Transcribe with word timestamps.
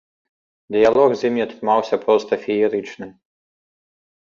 Дыялог 0.75 1.11
з 1.19 1.31
ім 1.33 1.37
атрымаўся 1.45 1.95
проста 2.07 2.33
феерычны. 2.47 3.07